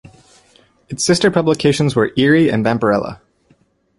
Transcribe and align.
Its 0.89 1.05
sister 1.05 1.29
publications 1.29 1.95
were 1.95 2.09
"Eerie" 2.17 2.49
and 2.49 2.65
"Vampirella". 2.65 3.19